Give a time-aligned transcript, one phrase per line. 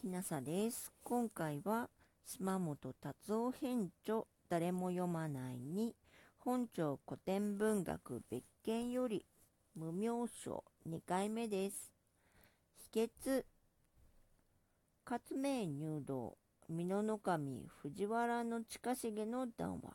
[0.00, 0.90] きなさです。
[1.04, 1.90] 今回は
[2.24, 5.94] 島本達夫編著誰も読まないに
[6.38, 9.26] 本庁古典文学別件より
[9.76, 11.92] 無名称2回目です。
[12.94, 13.44] 秘訣
[15.04, 16.38] 勝名入道
[16.70, 19.92] 美濃守藤原の近重の談話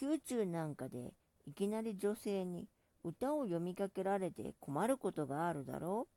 [0.00, 1.12] 宮中なんかで
[1.46, 2.68] いきなり女性に
[3.04, 6.08] 歌を読みかけられて困ることがあるだろ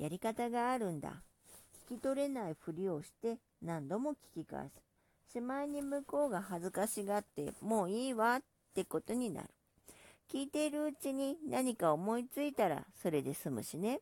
[0.00, 1.22] うやり方があるんだ。
[1.88, 5.32] 聞き取れないふりをして何度も聞き返す。
[5.32, 8.40] しまいに向こうが恥ずかしがってもういいわっ
[8.74, 9.48] てことになる。
[10.28, 14.00] 聞いているうちに何か思いついたらそれで済むしね。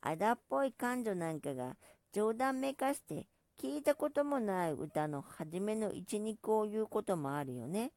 [0.00, 1.76] あだっぽい感情なんかが
[2.12, 3.28] 冗談めかして
[3.60, 7.92] 聞いたこともない歌の初めの一二句を言うこともあるよね。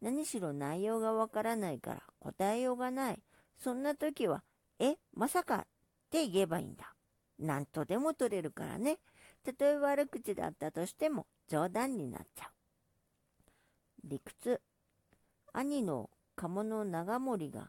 [0.00, 3.22] 何しろ内容がわからないから答えようがない。
[3.58, 4.42] そんな時は、
[4.78, 5.66] え、まさかっ
[6.10, 6.94] て言えばいいんだ。
[7.40, 8.98] 何とでも取れるからね。
[9.44, 12.50] たとえ悪口だったとしても冗談になっちゃう。
[14.04, 14.60] 理屈。
[15.52, 17.68] 兄の鴨の長森が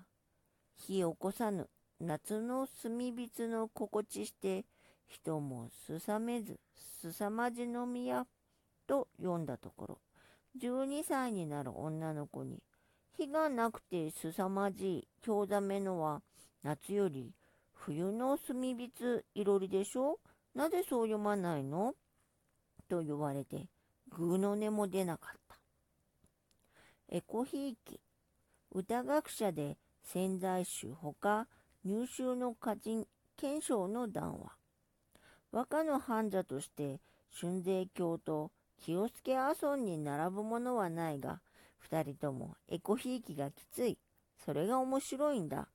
[0.77, 4.65] 火起こさぬ夏の炭火の心地して
[5.07, 6.59] 人もすさめず
[7.01, 8.25] すさまじの宮
[8.87, 9.97] と読んだところ
[10.59, 12.61] 12歳になる女の子に
[13.17, 16.21] 火がなくてすさまじい興ざめのは
[16.63, 17.31] 夏より
[17.83, 18.91] 冬の炭火
[19.33, 20.19] いろりでしょ？
[20.53, 21.95] なぜそう読まないの？
[22.87, 23.67] と言われて
[24.09, 25.57] ぐの音も出なかった。
[27.09, 27.99] エコひいき
[28.71, 31.47] 歌学者で潜在集ほか
[31.83, 34.51] 入宗の歌人賢章の談話。
[35.51, 37.01] 和歌の患者として
[37.33, 41.41] 春税教と清助阿尊に並ぶものはないが
[41.79, 43.97] 二人ともエコひいきがきつい。
[44.45, 45.67] それが面白いんだ。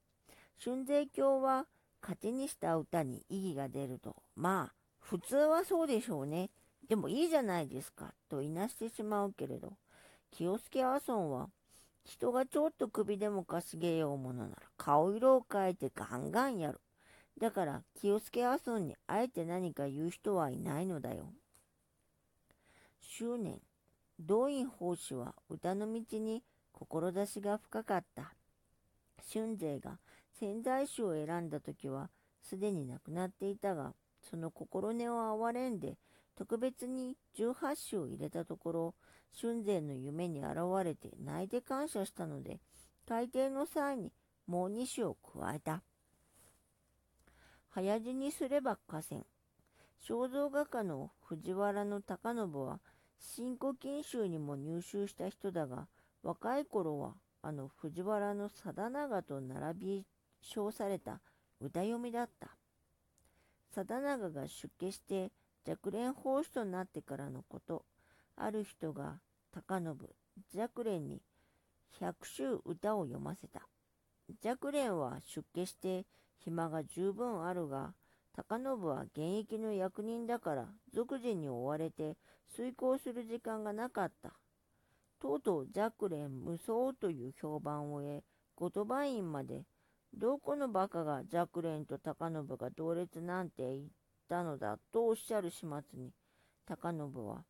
[0.62, 1.66] 春税教は
[2.06, 6.50] 勝ちにした歌に意義が出るとまあ普通はそうでしょうね
[6.88, 9.72] でもいいじゃないですかといなしてしまうけれど
[10.30, 11.48] 清助阿尊は
[12.06, 16.80] 人がちょっと首でもかしげようものなら顔色を変えてガンガンやる。
[17.40, 21.32] だから清助阿尊にあえて何か言う人はいないのだよ。
[23.00, 23.60] 執念。
[24.20, 26.42] 動員法師は歌の道に
[26.72, 28.32] 志が深かった。
[29.32, 29.98] 春勢が
[30.38, 32.10] 潜在種を選んだ時は
[32.42, 35.96] すでに亡くなっていたが、その心根を憐れんで
[36.36, 37.54] 特別に18
[37.90, 38.94] 種を入れたところ、
[39.40, 42.60] 春勢の夢に現れて泣いて感謝したので、
[43.06, 44.12] 大抵の際に
[44.46, 45.82] もう2種を加えた。
[47.70, 49.22] 早死にすれば河川。
[50.06, 52.80] 肖像画家の藤原の高信は、
[53.18, 55.88] 新古今集にも入手した人だが、
[56.22, 60.06] 若い頃はあの藤原の貞長と並び
[60.46, 61.20] 称された
[61.60, 62.56] 歌読みだった。
[63.74, 65.32] 貞長が出家して
[65.68, 67.84] 若蓮法師となってからのこと、
[68.36, 69.20] ある人が
[69.52, 69.96] 高信、
[70.54, 71.20] 若蓮に
[71.98, 73.68] 百首歌を読ませた。
[74.44, 76.06] 若蓮は出家して
[76.38, 77.94] 暇が十分あるが、
[78.34, 82.16] 高信は現役の役人だから俗人に追われて
[82.54, 84.34] 遂行する時間がなかった。
[85.18, 88.22] とうとう若蓮無双という評判を得、
[88.54, 89.64] 後鳥羽院まで、
[90.18, 93.82] どこの馬鹿が若蓮と高信が同列なんて言っ
[94.30, 95.68] たのだとおっしゃる始末
[95.98, 96.10] に、
[96.64, 97.44] 高信は、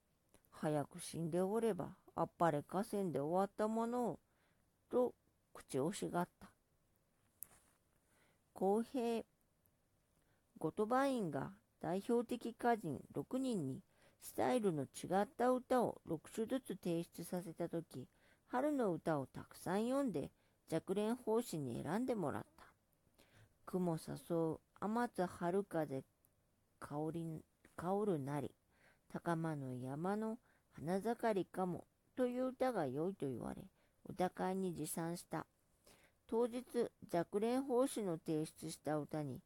[0.51, 4.19] 早く死んでおれば、あっぱれ河川で終わったものを、
[4.91, 5.15] と
[5.55, 6.51] 口をしがった。
[8.53, 9.23] 公平、
[10.59, 13.81] 後鳥羽院が代表的歌人6人に
[14.21, 18.09] スタイルの違った歌を6種ずつ提出させたとき、
[18.49, 20.31] 春の歌をたくさん読んで
[20.73, 22.56] 若蓮法師に選んでもらった。
[23.67, 26.05] 雲誘う天津春風
[26.79, 27.45] 香り
[27.77, 28.53] 香るなり、
[29.13, 30.39] 高間の山の
[30.73, 31.85] 花盛りかも
[32.17, 33.65] という歌が良いと言われ、
[34.09, 35.47] 歌会に持参した。
[36.29, 36.63] 当日、
[37.13, 39.41] 若蓮法師の提出した歌に、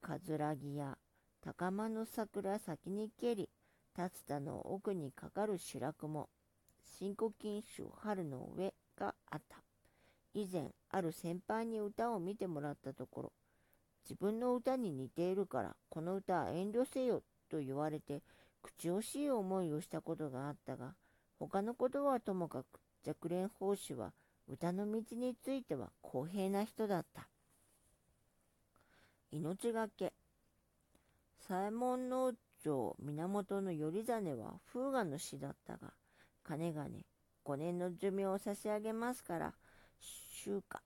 [0.00, 0.96] かずらぎや
[1.40, 3.50] 高間の桜先に蹴り、
[3.96, 6.28] 竜田の奥にかかる白雲、
[6.82, 9.62] 新古今集春の上があった。
[10.32, 13.32] 以前、ある先輩に歌を見てもらったところ、
[14.08, 18.22] 自分の歌に似ているから、この歌は遠慮せよと言われて、
[18.62, 20.94] 口惜しい思いをしたことがあったが、
[21.38, 22.66] 他のことはともかく、
[23.06, 24.12] 若蓮法師は
[24.48, 27.28] 歌の道については公平な人だった。
[29.30, 30.12] 命がけ。
[31.46, 35.92] 左衛門の長源頼実は風雅の死だったが、
[36.42, 37.04] 金がね、
[37.44, 39.54] 5年の寿命を差し上げますから、
[40.00, 40.82] 週か、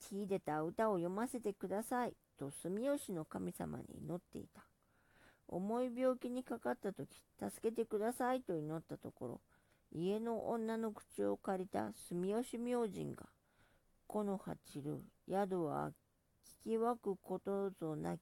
[0.00, 4.62] 秀でた歌を読ませてください、と住吉の神様に祈っていた。
[5.48, 7.08] 重い病気にかかった時、
[7.38, 9.40] 助けてくださいと祈ったところ、
[9.92, 13.26] 家の女の口を借りた住吉明神が、
[14.06, 15.90] この八る宿は
[16.64, 18.20] 聞き分くことぞなき、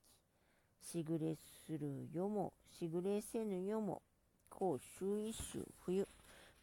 [0.81, 1.37] しぐれ
[1.67, 4.03] するよも、しぐれせぬよも、
[4.49, 6.07] こう週一週冬、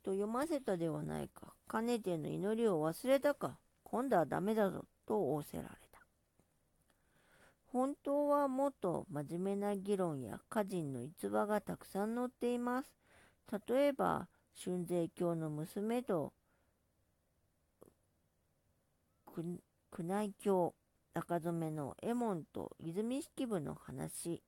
[0.02, 1.54] と読ませたではないか。
[1.68, 3.58] かねての祈りを忘れたか。
[3.84, 5.83] 今度はダメだぞ、と仰せられ。
[7.74, 12.94] 本当はもっと真面目な議論や歌人の逸話がたくさん載っています。
[13.68, 14.28] 例えば、
[14.64, 16.34] 春税教の娘と、
[19.36, 19.58] 宮
[20.00, 20.76] 内教、
[21.16, 24.44] 中染めの右衛門と泉式部の話。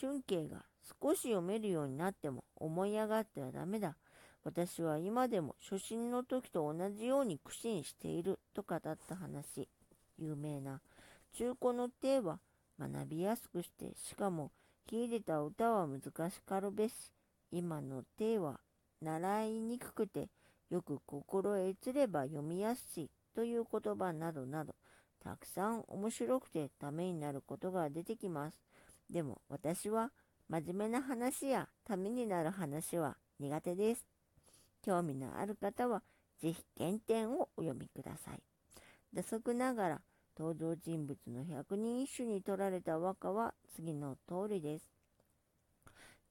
[0.00, 0.64] 春慶が
[1.02, 3.96] 少し読めるようになっても思い上がってはダメだ。
[4.44, 9.68] 私は今でも初心の時と同じように苦心していると語った話。
[10.18, 10.80] 有名な
[11.38, 12.40] 中古の手は
[12.80, 14.50] 学びやすくして、しかも
[14.90, 17.12] 秀でた歌は難しかるべし、
[17.52, 18.58] 今の手は
[19.00, 20.30] 習いにくくて、
[20.68, 24.74] よく心得つれば読みやすしという言葉などなど、
[25.22, 28.58] たくさん面白くてためになることが出てきます。
[29.08, 30.10] でも私は
[30.48, 34.04] 真面目な話やためになる話は苦手です。
[34.82, 36.02] 興味のある方は
[36.40, 38.42] ぜひ原点をお読みください。
[39.14, 40.00] 打足ながら
[40.38, 44.88] 登場人物の百人一首に取られた和歌は次の通りです。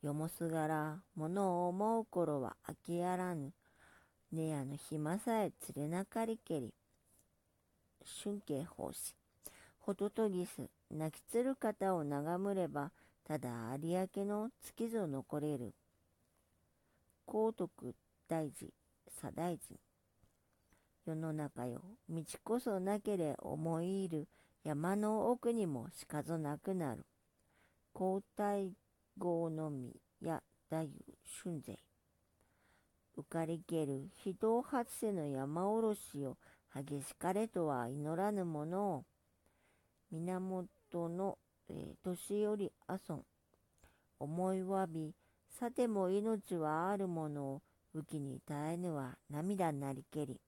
[0.02, 3.52] よもすがら、物を思う頃は飽きやらぬ。
[4.32, 6.74] ねやの暇さえ連れなかりけり。
[8.24, 9.14] 春景奉仕。
[9.80, 12.92] ホトトギス、泣きつる方を眺むれば、
[13.26, 15.74] ただ有明の月ぞ残れる。
[17.26, 17.94] 高徳
[18.30, 18.74] 大事、
[19.10, 19.87] 左大臣。
[21.08, 24.28] 世の中よ、道こそなけれ思い入る
[24.66, 27.06] 山の奥にもしかぞなくなる。
[27.94, 28.74] 皇太
[29.18, 30.88] 后のみや太夫
[31.46, 31.80] 春勢。
[33.18, 36.36] 浮かりける人を初せの山おろしを
[36.76, 39.06] 激しかれとは祈らぬものを、
[40.12, 41.38] 源の、
[41.70, 43.24] えー、年寄り阿尊。
[44.20, 45.14] 思いわび、
[45.58, 47.62] さても命はあるものを
[47.96, 50.42] 雨季に耐えぬは涙なりけり。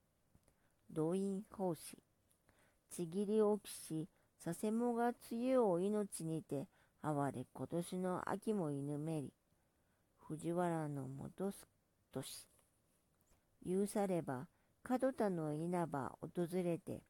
[0.92, 1.98] 動員奉仕。
[2.90, 4.08] ちぎりおきし、
[4.40, 6.68] させもが梅雨を命にて、
[7.02, 9.32] 哀れ今年の秋も犬めり。
[10.28, 11.68] 藤原の元す
[12.12, 12.48] とし。
[13.64, 14.48] 言うされば、
[14.88, 17.04] 門田の稲葉訪れて、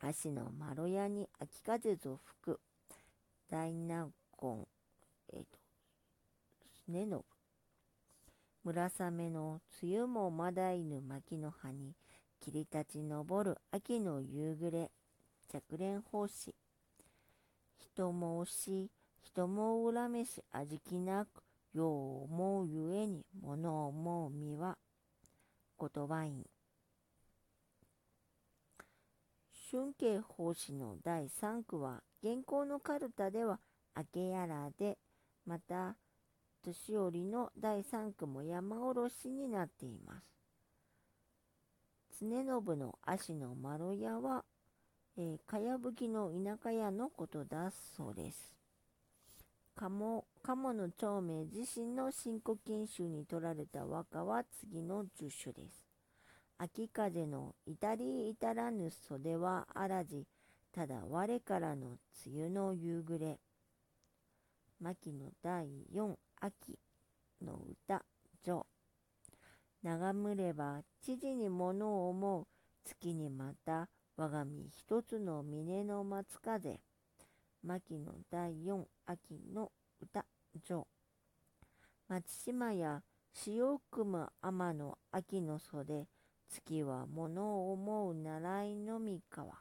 [0.00, 2.60] 足のまろやに秋風ぞ吹く。
[3.48, 4.10] 大納
[4.40, 4.66] 言、
[5.32, 5.58] えっ、と、
[6.84, 7.24] すねのぶ。
[8.64, 11.94] 村雨の梅雨もまだ犬巻の葉に、
[12.40, 14.90] 霧立ち昇る秋の夕暮れ、
[15.48, 16.54] 着連奉仕。
[17.78, 18.90] 人も押し、
[19.22, 21.42] 人も恨めし味気なく、
[21.72, 24.78] よう思うゆえに物を思う身は、
[25.78, 26.44] 言葉院。
[29.70, 33.58] 春慶法師の第3句は、現行のカルタでは
[33.96, 34.98] 明けやらで、
[35.44, 35.96] また、
[36.62, 40.35] 年寄りの第3句も山おろしになっています。
[42.20, 44.44] 常信の足の丸屋は、
[45.18, 48.56] えー、かやぶきの田舎屋のことだそうです。
[49.74, 55.08] 鴨鴨の長明自身の新古今集に取られた和歌は次の10
[55.52, 55.86] 首です。
[56.56, 60.26] 秋風の至り至らぬ袖はあらじ、
[60.72, 63.38] ただ我からの梅雨の夕暮れ。
[64.80, 66.78] 牧の第4秋
[67.42, 68.02] の歌、
[68.42, 68.66] 上。
[69.86, 72.46] 眺むれば知事に物を思う。
[72.84, 76.80] 月にまた我が身一つの峰の松風。
[77.62, 80.24] 牧の第四秋の歌
[80.64, 80.88] 上
[82.08, 86.08] 松島や潮組む天の秋の袖。
[86.48, 89.52] 月は物を思う習いのみ川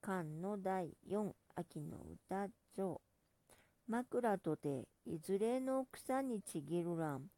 [0.00, 3.02] 漢の第四秋の歌上
[3.88, 7.30] 枕とていずれの草にちぎるらん。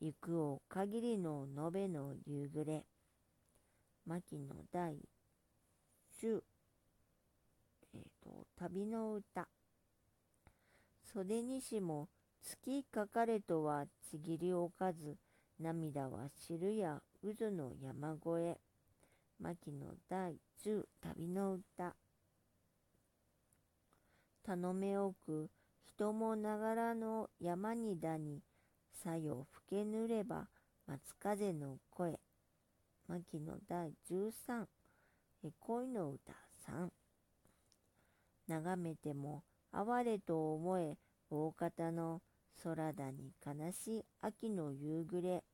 [0.00, 2.84] 行くを限りの延べの夕暮れ。
[4.06, 4.94] 牧野第
[6.22, 6.40] 10、
[7.94, 9.48] え、ー、と、旅の歌。
[11.12, 12.08] 袖にしも
[12.40, 15.16] 月かかれとはちぎりおかず、
[15.58, 18.58] 涙は汁や渦の山越え。
[19.40, 21.96] 牧野第10旅の歌。
[24.44, 25.50] 頼めおく
[25.94, 28.42] 人もながらの山にだに、
[28.92, 30.48] さよ吹けぬれば
[30.86, 32.18] 松風の声。
[33.08, 34.66] 牧野第13、
[35.60, 36.32] 恋の歌
[36.68, 36.90] 3。
[38.48, 40.96] 眺めても哀れと思え
[41.30, 42.20] 大方の
[42.62, 45.44] 空だに悲しい秋の夕暮れ、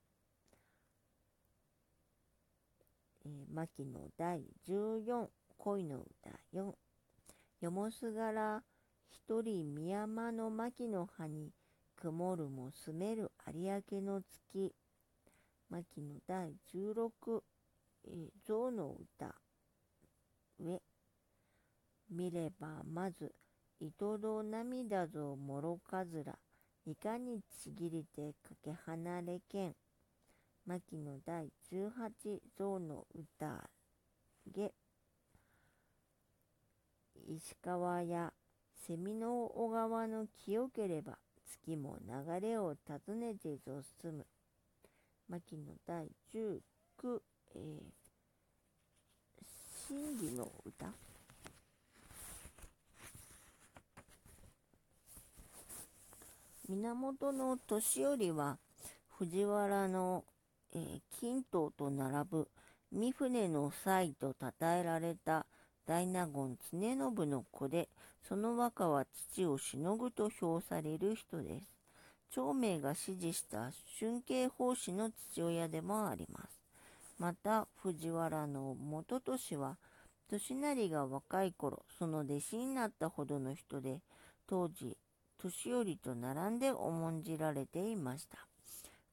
[3.25, 5.27] えー、牧野第14
[5.59, 6.73] 恋の歌4
[7.61, 8.63] よもすがら
[9.09, 11.53] 一人宮山の牧の葉に
[11.97, 14.75] 曇るも澄める有明の月。
[15.69, 17.43] 牧野第16、
[18.05, 19.35] えー、象の歌
[20.59, 20.81] 上。
[22.11, 23.35] 見ればまず
[23.81, 26.39] 糸戸涙ぞもろかずら
[26.87, 29.75] いかにちぎりてかけ離れけん。
[30.67, 33.69] 牧野第18象の歌
[34.53, 34.73] げ
[37.29, 38.33] 石川や
[38.89, 44.27] 蝉の小川の清ければ月も流れを訪ねてぞ進む。
[45.29, 46.61] 牧野第19、
[47.57, 47.83] えー、
[49.89, 50.87] 真理の歌。
[56.69, 58.59] 源の年寄りは
[59.19, 60.25] 藤原の、
[60.73, 62.49] えー、金刀と並ぶ
[62.93, 65.47] 三船の際と称えられた
[65.87, 67.89] 大納言常信の子で、
[68.29, 71.67] その和歌は父をしのぐと評される人です。
[72.31, 76.61] 長明が支持した春慶法師の父親でもあります。
[77.19, 79.79] また、藤原の元俊は、
[80.31, 84.01] 利成が若い頃、その弟子になったほどの人で、
[84.49, 84.97] 当時、
[85.39, 88.39] 年寄りと並んで重んじられていました。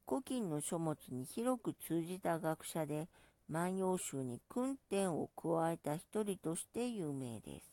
[0.08, 3.08] 古今の書物に広く通じた学者で、
[3.54, 7.72] 万葉集に訓点を加えた一人として有名です。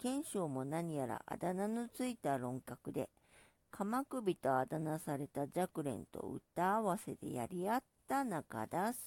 [0.00, 3.10] 賢章も何やらあだ名のついた論客で、
[3.70, 9.04] 鎌首とあだ名された若蓮と歌合わせでやり合った仲だそう